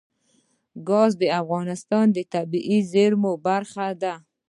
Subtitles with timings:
[0.87, 4.13] ګاز د افغانستان د طبیعي زیرمو برخه ده.